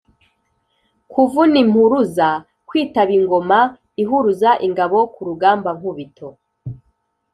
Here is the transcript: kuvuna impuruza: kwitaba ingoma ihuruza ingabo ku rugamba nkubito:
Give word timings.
kuvuna 1.11 1.55
impuruza: 1.63 2.29
kwitaba 2.67 3.11
ingoma 3.19 3.59
ihuruza 4.01 4.49
ingabo 4.67 4.99
ku 5.13 5.21
rugamba 5.27 5.69
nkubito: 5.77 6.27